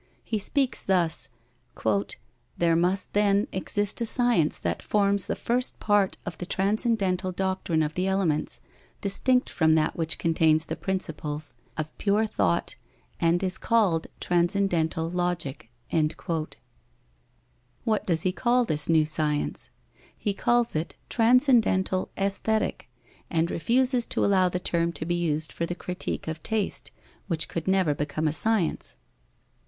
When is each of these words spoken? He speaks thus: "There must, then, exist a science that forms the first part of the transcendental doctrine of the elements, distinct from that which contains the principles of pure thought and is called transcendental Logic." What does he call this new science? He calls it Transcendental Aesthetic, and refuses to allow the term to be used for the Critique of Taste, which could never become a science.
He 0.23 0.39
speaks 0.39 0.81
thus: 0.81 1.29
"There 2.57 2.75
must, 2.75 3.13
then, 3.13 3.47
exist 3.51 4.01
a 4.01 4.05
science 4.07 4.57
that 4.57 4.81
forms 4.81 5.27
the 5.27 5.35
first 5.35 5.79
part 5.79 6.17
of 6.25 6.39
the 6.39 6.45
transcendental 6.47 7.31
doctrine 7.31 7.83
of 7.83 7.93
the 7.93 8.07
elements, 8.07 8.61
distinct 8.99 9.47
from 9.51 9.75
that 9.75 9.95
which 9.95 10.17
contains 10.17 10.65
the 10.65 10.75
principles 10.75 11.53
of 11.77 11.95
pure 11.99 12.25
thought 12.25 12.73
and 13.19 13.43
is 13.43 13.59
called 13.59 14.07
transcendental 14.19 15.07
Logic." 15.07 15.69
What 17.83 18.07
does 18.07 18.23
he 18.23 18.31
call 18.31 18.65
this 18.65 18.89
new 18.89 19.05
science? 19.05 19.69
He 20.17 20.33
calls 20.33 20.75
it 20.75 20.95
Transcendental 21.09 22.09
Aesthetic, 22.17 22.89
and 23.29 23.51
refuses 23.51 24.07
to 24.07 24.25
allow 24.25 24.49
the 24.49 24.57
term 24.57 24.93
to 24.93 25.05
be 25.05 25.13
used 25.13 25.51
for 25.51 25.67
the 25.67 25.75
Critique 25.75 26.27
of 26.27 26.41
Taste, 26.41 26.89
which 27.27 27.47
could 27.47 27.67
never 27.67 27.93
become 27.93 28.27
a 28.27 28.33
science. 28.33 28.95